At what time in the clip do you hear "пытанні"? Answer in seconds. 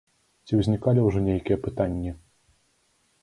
1.65-2.11